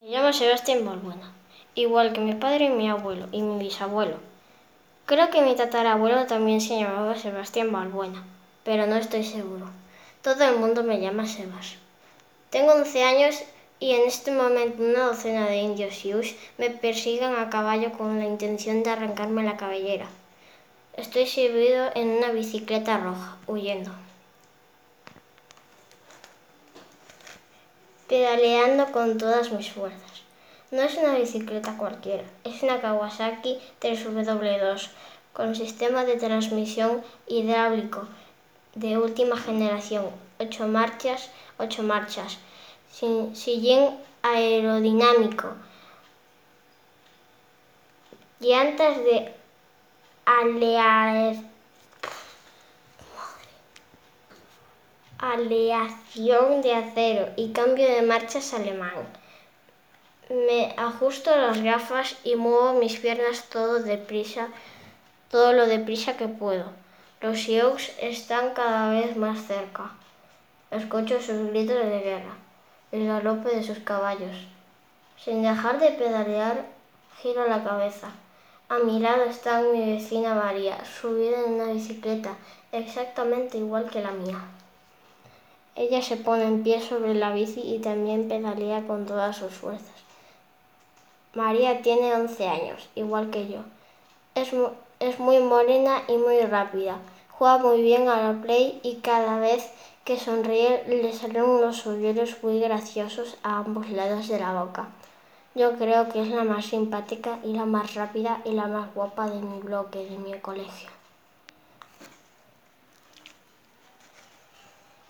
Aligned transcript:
Me 0.00 0.10
llamo 0.10 0.32
Sebastián 0.32 0.84
Balbuena, 0.86 1.32
igual 1.74 2.12
que 2.12 2.20
mi 2.20 2.32
padre 2.32 2.66
y 2.66 2.68
mi 2.68 2.88
abuelo 2.88 3.26
y 3.32 3.42
mi 3.42 3.58
bisabuelo. 3.58 4.18
Creo 5.06 5.28
que 5.30 5.42
mi 5.42 5.56
tatarabuelo 5.56 6.24
también 6.26 6.60
se 6.60 6.78
llamaba 6.78 7.16
Sebastián 7.16 7.72
Balbuena, 7.72 8.22
pero 8.62 8.86
no 8.86 8.94
estoy 8.94 9.24
seguro. 9.24 9.68
Todo 10.22 10.44
el 10.44 10.56
mundo 10.60 10.84
me 10.84 11.00
llama 11.00 11.26
Sebas. 11.26 11.78
Tengo 12.50 12.74
11 12.74 13.02
años 13.02 13.42
y 13.80 13.90
en 13.90 14.06
este 14.06 14.30
momento 14.30 14.84
una 14.84 15.06
docena 15.06 15.46
de 15.46 15.56
indios 15.56 15.96
Sioux 15.96 16.32
me 16.58 16.70
persiguen 16.70 17.34
a 17.34 17.50
caballo 17.50 17.90
con 17.90 18.20
la 18.20 18.24
intención 18.24 18.84
de 18.84 18.90
arrancarme 18.90 19.42
la 19.42 19.56
cabellera. 19.56 20.06
Estoy 20.96 21.26
subido 21.26 21.90
en 21.96 22.18
una 22.18 22.30
bicicleta 22.30 22.98
roja, 22.98 23.36
huyendo. 23.48 23.90
Pedaleando 28.08 28.90
con 28.92 29.18
todas 29.18 29.52
mis 29.52 29.70
fuerzas. 29.70 30.22
No 30.70 30.82
es 30.82 30.96
una 30.96 31.14
bicicleta 31.14 31.76
cualquiera, 31.76 32.24
es 32.44 32.62
una 32.62 32.80
Kawasaki 32.80 33.58
3W2 33.80 34.88
con 35.32 35.54
sistema 35.54 36.04
de 36.04 36.16
transmisión 36.16 37.02
hidráulico 37.26 38.08
de 38.74 38.98
última 38.98 39.36
generación, 39.36 40.06
8 40.40 40.68
marchas, 40.68 41.30
8 41.58 41.82
marchas, 41.82 42.38
sin 42.92 43.34
sillín 43.34 43.90
aerodinámico, 44.22 45.54
llantas 48.40 48.98
de 48.98 49.32
alear 50.24 51.36
aleación 55.32 56.62
de 56.62 56.74
acero 56.74 57.28
y 57.36 57.52
cambio 57.52 57.86
de 57.86 58.02
marchas 58.02 58.54
alemán. 58.54 59.06
Me 60.30 60.74
ajusto 60.76 61.34
las 61.36 61.62
gafas 61.62 62.16
y 62.24 62.36
muevo 62.36 62.74
mis 62.74 62.98
piernas 62.98 63.48
todo 63.48 63.80
deprisa, 63.80 64.48
todo 65.30 65.52
lo 65.52 65.66
deprisa 65.66 66.16
que 66.16 66.28
puedo. 66.28 66.66
Los 67.20 67.38
Sioux 67.38 67.90
están 68.00 68.54
cada 68.54 68.90
vez 68.90 69.16
más 69.16 69.46
cerca. 69.46 69.90
Escucho 70.70 71.20
sus 71.20 71.48
gritos 71.48 71.76
de 71.76 72.00
guerra, 72.00 72.36
el 72.92 73.06
galope 73.06 73.48
de 73.48 73.62
sus 73.62 73.78
caballos. 73.78 74.46
Sin 75.16 75.42
dejar 75.42 75.80
de 75.80 75.92
pedalear, 75.92 76.66
giro 77.20 77.48
la 77.48 77.64
cabeza. 77.64 78.10
A 78.68 78.78
mi 78.80 79.00
lado 79.00 79.24
está 79.24 79.62
mi 79.62 79.94
vecina 79.94 80.34
María, 80.34 80.84
subida 80.84 81.38
en 81.40 81.54
una 81.54 81.72
bicicleta 81.72 82.36
exactamente 82.70 83.56
igual 83.56 83.88
que 83.88 84.02
la 84.02 84.10
mía. 84.10 84.38
Ella 85.78 86.02
se 86.02 86.16
pone 86.16 86.42
en 86.42 86.64
pie 86.64 86.80
sobre 86.80 87.14
la 87.14 87.30
bici 87.32 87.60
y 87.60 87.78
también 87.78 88.26
pedalea 88.26 88.84
con 88.88 89.06
todas 89.06 89.36
sus 89.36 89.52
fuerzas. 89.52 89.94
María 91.34 91.82
tiene 91.82 92.16
11 92.16 92.48
años, 92.48 92.88
igual 92.96 93.30
que 93.30 93.46
yo. 93.46 93.60
Es, 94.34 94.52
es 94.98 95.20
muy 95.20 95.38
morena 95.38 96.02
y 96.08 96.16
muy 96.16 96.40
rápida. 96.40 96.98
Juega 97.30 97.58
muy 97.58 97.80
bien 97.82 98.08
a 98.08 98.20
la 98.20 98.42
play 98.42 98.80
y 98.82 98.96
cada 98.96 99.38
vez 99.38 99.70
que 100.04 100.18
sonríe 100.18 100.82
le 100.88 101.12
salen 101.12 101.44
unos 101.44 101.86
hoyuelos 101.86 102.42
muy 102.42 102.58
graciosos 102.58 103.36
a 103.44 103.58
ambos 103.58 103.88
lados 103.90 104.26
de 104.26 104.40
la 104.40 104.60
boca. 104.60 104.88
Yo 105.54 105.78
creo 105.78 106.08
que 106.08 106.22
es 106.22 106.28
la 106.28 106.42
más 106.42 106.66
simpática 106.66 107.38
y 107.44 107.52
la 107.52 107.66
más 107.66 107.94
rápida 107.94 108.40
y 108.44 108.50
la 108.50 108.66
más 108.66 108.92
guapa 108.96 109.30
de 109.30 109.40
mi 109.40 109.60
bloque, 109.60 110.04
de 110.04 110.18
mi 110.18 110.32
colegio. 110.40 110.97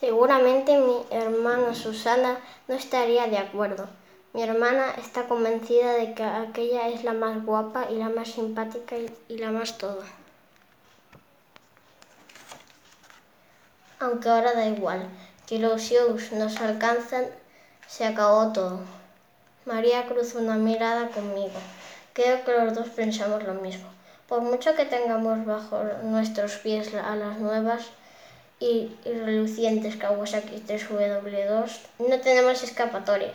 Seguramente 0.00 0.78
mi 0.78 1.04
hermana 1.10 1.74
Susana 1.74 2.40
no 2.68 2.74
estaría 2.74 3.26
de 3.26 3.36
acuerdo. 3.36 3.86
Mi 4.32 4.42
hermana 4.42 4.94
está 4.96 5.28
convencida 5.28 5.92
de 5.92 6.14
que 6.14 6.24
aquella 6.24 6.88
es 6.88 7.04
la 7.04 7.12
más 7.12 7.44
guapa 7.44 7.90
y 7.90 7.96
la 7.96 8.08
más 8.08 8.28
simpática 8.28 8.96
y, 8.96 9.36
la 9.36 9.50
más 9.50 9.76
todo. 9.76 10.02
Aunque 13.98 14.30
ahora 14.30 14.54
da 14.54 14.66
igual, 14.68 15.06
que 15.46 15.58
los 15.58 15.82
shows 15.82 16.32
nos 16.32 16.58
alcanzan, 16.62 17.26
se 17.86 18.06
acabó 18.06 18.54
todo. 18.54 18.80
María 19.66 20.06
cruzó 20.06 20.38
una 20.38 20.56
mirada 20.56 21.08
conmigo. 21.08 21.60
Creo 22.14 22.42
que 22.46 22.52
los 22.52 22.74
dos 22.74 22.88
pensamos 22.88 23.42
lo 23.44 23.52
mismo. 23.52 23.90
Por 24.26 24.40
mucho 24.40 24.74
que 24.74 24.86
tengamos 24.86 25.44
bajo 25.44 25.82
nuestros 26.04 26.56
pies 26.56 26.94
a 26.94 27.16
las 27.16 27.38
nuevas, 27.38 27.90
y, 28.60 28.94
relucientes 29.06 29.96
Kawasaki 29.96 30.62
3W2, 30.68 31.80
no 31.98 32.20
tenemos 32.20 32.62
escapatoria. 32.62 33.32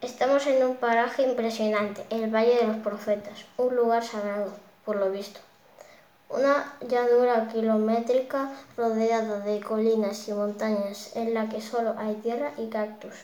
Estamos 0.00 0.46
en 0.46 0.64
un 0.64 0.76
paraje 0.76 1.22
impresionante, 1.24 2.04
el 2.10 2.32
Valle 2.32 2.56
de 2.56 2.68
los 2.68 2.76
Profetas, 2.76 3.44
un 3.56 3.74
lugar 3.74 4.04
sagrado, 4.04 4.52
por 4.84 4.96
lo 4.96 5.10
visto. 5.10 5.40
Una 6.28 6.72
llanura 6.88 7.48
kilométrica 7.52 8.52
rodeada 8.76 9.40
de 9.40 9.60
colinas 9.60 10.28
y 10.28 10.32
montañas 10.32 11.16
en 11.16 11.34
la 11.34 11.48
que 11.48 11.60
solo 11.60 11.94
hay 11.98 12.14
tierra 12.14 12.52
y 12.56 12.68
cactus. 12.68 13.14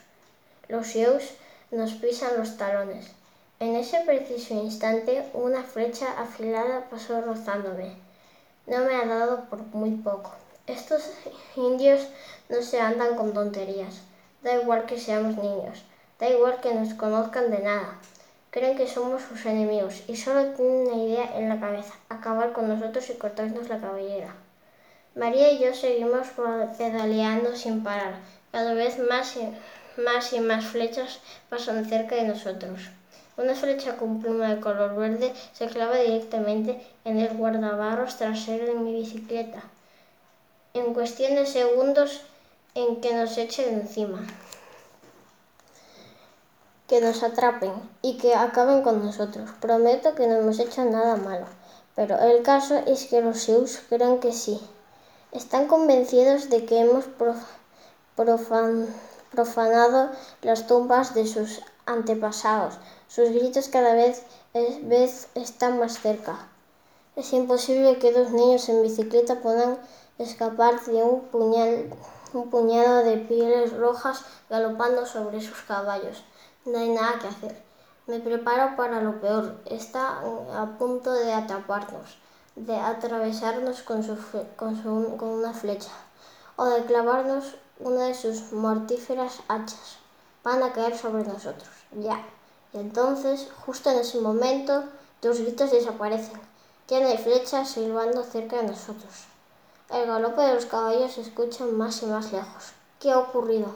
Los 0.68 0.88
Sioux 0.88 1.22
nos 1.70 1.92
pisan 1.92 2.36
los 2.36 2.56
talones. 2.56 3.06
En 3.60 3.76
ese 3.76 4.00
preciso 4.00 4.54
instante 4.54 5.24
una 5.32 5.62
flecha 5.62 6.20
afilada 6.20 6.88
pasó 6.90 7.20
rozándome. 7.20 7.92
No 8.66 8.80
me 8.80 8.96
ha 8.96 9.06
dado 9.06 9.44
por 9.44 9.60
muy 9.72 9.92
poco. 9.92 10.32
Estos 10.68 11.02
indios 11.56 12.08
no 12.50 12.60
se 12.60 12.78
andan 12.78 13.16
con 13.16 13.32
tonterías. 13.32 14.02
Da 14.42 14.54
igual 14.60 14.84
que 14.84 15.00
seamos 15.00 15.38
niños. 15.38 15.82
Da 16.20 16.28
igual 16.28 16.60
que 16.60 16.74
nos 16.74 16.92
conozcan 16.92 17.50
de 17.50 17.60
nada. 17.60 17.96
Creen 18.50 18.76
que 18.76 18.86
somos 18.86 19.22
sus 19.22 19.46
enemigos 19.46 20.02
y 20.06 20.16
solo 20.16 20.52
tienen 20.52 20.88
una 20.88 21.02
idea 21.02 21.38
en 21.38 21.48
la 21.48 21.58
cabeza, 21.58 21.94
acabar 22.10 22.52
con 22.52 22.68
nosotros 22.68 23.08
y 23.08 23.14
cortarnos 23.14 23.70
la 23.70 23.80
cabellera. 23.80 24.34
María 25.14 25.50
y 25.52 25.58
yo 25.58 25.72
seguimos 25.72 26.26
pedaleando 26.76 27.56
sin 27.56 27.82
parar. 27.82 28.16
Cada 28.52 28.74
vez 28.74 28.98
más 28.98 29.38
y 29.38 29.48
más, 29.98 30.34
y 30.34 30.40
más 30.40 30.66
flechas 30.66 31.20
pasan 31.48 31.86
cerca 31.86 32.14
de 32.14 32.24
nosotros. 32.24 32.90
Una 33.38 33.54
flecha 33.54 33.96
con 33.96 34.20
pluma 34.20 34.54
de 34.54 34.60
color 34.60 34.96
verde 34.96 35.32
se 35.54 35.66
clava 35.68 35.96
directamente 35.96 36.86
en 37.06 37.20
el 37.20 37.34
guardabarros 37.38 38.18
trasero 38.18 38.66
de 38.66 38.74
mi 38.74 38.92
bicicleta 38.92 39.62
en 40.74 40.94
cuestión 40.94 41.34
de 41.34 41.46
segundos 41.46 42.22
en 42.74 43.00
que 43.00 43.14
nos 43.14 43.36
echen 43.38 43.74
encima, 43.74 44.26
que 46.86 47.00
nos 47.00 47.22
atrapen 47.22 47.72
y 48.02 48.18
que 48.18 48.34
acaben 48.34 48.82
con 48.82 49.04
nosotros. 49.04 49.50
Prometo 49.60 50.14
que 50.14 50.26
no 50.26 50.36
hemos 50.36 50.58
hecho 50.58 50.84
nada 50.84 51.16
malo, 51.16 51.46
pero 51.94 52.18
el 52.18 52.42
caso 52.42 52.76
es 52.86 53.06
que 53.06 53.20
los 53.20 53.38
Sioux 53.40 53.80
creen 53.88 54.20
que 54.20 54.32
sí. 54.32 54.60
Están 55.32 55.66
convencidos 55.66 56.48
de 56.48 56.64
que 56.64 56.80
hemos 56.80 57.04
profanado 59.30 60.10
las 60.42 60.66
tumbas 60.66 61.14
de 61.14 61.26
sus 61.26 61.60
antepasados. 61.84 62.78
Sus 63.08 63.30
gritos 63.30 63.68
cada 63.68 63.94
vez, 63.94 64.22
vez 64.82 65.28
están 65.34 65.78
más 65.78 66.00
cerca. 66.00 66.48
Es 67.16 67.32
imposible 67.32 67.98
que 67.98 68.12
dos 68.12 68.30
niños 68.30 68.68
en 68.68 68.82
bicicleta 68.82 69.40
puedan 69.40 69.76
escapar 70.18 70.84
de 70.84 71.02
un, 71.02 71.22
puñado 72.50 73.04
de 73.04 73.16
pieles 73.18 73.76
rojas 73.76 74.24
galopando 74.50 75.06
sobre 75.06 75.40
sus 75.40 75.62
caballos. 75.62 76.24
No 76.64 76.78
hay 76.78 76.90
nada 76.90 77.18
que 77.18 77.28
hacer. 77.28 77.62
Me 78.06 78.20
preparo 78.20 78.76
para 78.76 79.00
lo 79.00 79.20
peor. 79.20 79.56
Está 79.66 80.20
a 80.54 80.76
punto 80.78 81.12
de 81.12 81.32
atraparnos, 81.32 82.18
de 82.56 82.76
atravesarnos 82.76 83.82
con, 83.82 84.02
con 84.56 85.28
una 85.28 85.52
flecha 85.52 85.92
o 86.56 86.64
de 86.64 86.84
clavarnos 86.84 87.54
una 87.78 88.06
de 88.06 88.14
sus 88.14 88.52
mortíferas 88.52 89.40
hachas. 89.46 89.98
Van 90.42 90.62
a 90.62 90.72
caer 90.72 90.96
sobre 90.96 91.22
nosotros. 91.24 91.68
Ya. 91.92 92.24
Y 92.72 92.78
entonces, 92.78 93.48
justo 93.64 93.90
en 93.90 93.98
ese 93.98 94.20
momento, 94.20 94.84
tus 95.20 95.40
gritos 95.40 95.70
desaparecen. 95.70 96.40
Ya 96.88 97.00
no 97.00 97.08
hay 97.08 97.18
flechas 97.18 97.70
silbando 97.70 98.24
cerca 98.24 98.56
de 98.56 98.64
nosotros. 98.64 99.28
El 99.90 100.06
galope 100.06 100.42
de 100.42 100.54
los 100.54 100.66
caballos 100.66 101.12
se 101.12 101.22
escucha 101.22 101.64
más 101.64 102.02
y 102.02 102.06
más 102.06 102.30
lejos. 102.30 102.72
¿Qué 103.00 103.10
ha 103.10 103.18
ocurrido? 103.18 103.74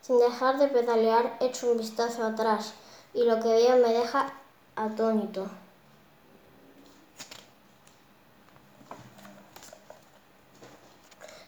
Sin 0.00 0.20
dejar 0.20 0.58
de 0.58 0.68
pedalear, 0.68 1.36
echo 1.40 1.70
un 1.72 1.78
vistazo 1.78 2.24
atrás 2.24 2.74
y 3.14 3.24
lo 3.24 3.40
que 3.40 3.48
veo 3.48 3.76
me 3.78 3.92
deja 3.92 4.32
atónito. 4.76 5.46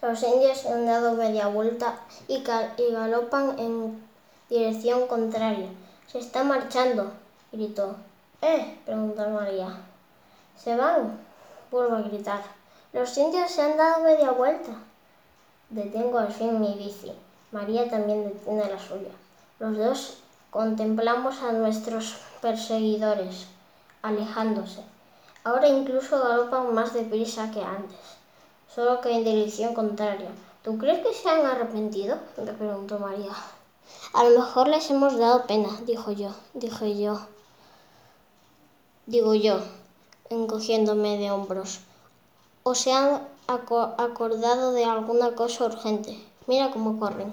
Los 0.03 0.21
indios 0.25 0.67
han 0.67 0.85
dado 0.85 1.13
media 1.15 1.47
vuelta 1.47 2.01
y, 2.27 2.43
galopan 2.43 3.57
en 3.61 4.05
dirección 4.51 5.07
contraria. 5.07 5.69
Se 6.09 6.19
está 6.19 6.43
marchando, 6.43 7.13
gritó. 7.53 7.95
¿Eh? 8.41 8.81
preguntó 8.85 9.29
María. 9.29 9.69
¿Se 10.59 10.75
van? 10.75 11.21
Vuelvo 11.71 11.95
a 11.95 12.01
gritar. 12.01 12.62
Los 12.93 13.17
indios 13.19 13.51
se 13.51 13.63
han 13.63 13.77
dado 13.77 14.05
media 14.05 14.31
vuelta. 14.31 14.73
Detengo 15.71 16.19
al 16.19 16.33
fin 16.33 16.61
mi 16.61 16.75
bici. 16.75 17.13
María 17.51 17.89
también 17.89 18.25
detiene 18.25 18.69
la 18.69 18.79
suya. 18.79 19.11
Los 19.59 19.77
dos 19.77 20.23
Contemplamos 20.53 21.41
a 21.41 21.53
nuestros 21.53 22.17
perseguidores, 22.43 23.47
alejándose. 24.03 24.83
Ahora 25.45 25.67
incluso 25.67 26.23
galopan 26.23 26.75
más 26.75 26.93
deprisa 26.93 27.51
que 27.51 27.63
antes, 27.63 27.97
solo 28.69 29.01
que 29.01 29.17
en 29.17 29.25
dirección 29.25 29.73
contraria. 29.73 30.29
¿Tú 30.63 30.77
crees 30.77 30.99
que 30.99 31.15
se 31.15 31.27
han 31.31 31.47
arrepentido? 31.47 32.19
le 32.37 32.53
preguntó 32.53 32.99
María. 32.99 33.33
A 34.13 34.25
lo 34.25 34.41
mejor 34.41 34.69
les 34.69 34.91
hemos 34.91 35.17
dado 35.17 35.47
pena, 35.47 35.71
dijo 35.87 36.13
yo, 36.13 36.35
dije 36.53 37.01
yo. 37.01 37.19
Digo 39.07 39.35
yo, 39.35 39.59
encogiéndome 40.29 41.17
de 41.17 41.31
hombros. 41.31 41.81
O 42.65 42.75
se 42.75 42.93
han 42.93 43.29
acordado 43.49 44.73
de 44.73 44.85
alguna 44.85 45.35
cosa 45.35 45.65
urgente. 45.65 46.17
Mira 46.47 46.71
cómo 46.71 46.99
corren. 46.99 47.33